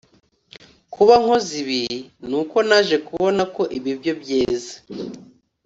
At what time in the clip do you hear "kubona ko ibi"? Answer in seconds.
3.07-3.91